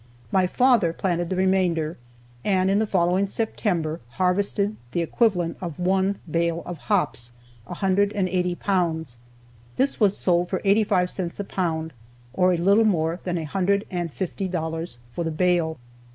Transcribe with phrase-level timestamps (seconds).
[0.31, 1.95] My father planted the remainder,
[2.43, 7.33] and in the following September harvested the equivalent of one bale of hops,
[7.67, 9.19] 180 pounds.
[9.75, 11.93] This was sold for eighty five cents a pound,
[12.33, 15.77] or a little more than a hundred and fifty dollars for the bale.